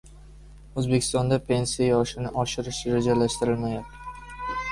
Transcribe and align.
O‘zbekistonda 0.81 1.37
pensiya 1.49 1.89
yoshini 1.89 2.31
oshirish 2.45 2.79
rejalashtirilmayapti 2.95 4.17